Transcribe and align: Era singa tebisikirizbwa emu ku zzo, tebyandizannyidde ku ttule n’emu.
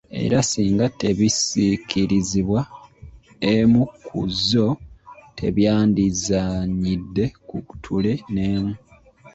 Era 0.23 0.39
singa 0.49 0.85
tebisikirizbwa 0.99 2.61
emu 3.53 3.83
ku 4.05 4.19
zzo, 4.35 4.67
tebyandizannyidde 5.37 7.25
ku 7.47 7.57
ttule 7.67 8.11
n’emu. 8.33 8.73